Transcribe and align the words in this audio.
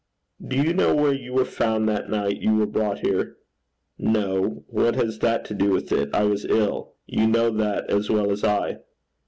'Do 0.43 0.55
you 0.55 0.73
know 0.73 0.95
where 0.95 1.13
you 1.13 1.31
were 1.31 1.45
found 1.45 1.87
that 1.87 2.09
night 2.09 2.41
you 2.41 2.55
were 2.55 2.65
brought 2.65 3.01
here?' 3.05 3.37
'No. 3.99 4.49
But 4.49 4.65
what 4.73 4.95
has 4.95 5.19
that 5.19 5.45
to 5.45 5.53
do 5.53 5.69
with 5.69 5.91
it? 5.91 6.09
I 6.11 6.23
was 6.23 6.43
ill. 6.45 6.95
You 7.05 7.27
know 7.27 7.51
that 7.51 7.87
as 7.91 8.09
well 8.09 8.31
as 8.31 8.43
I.' 8.43 8.79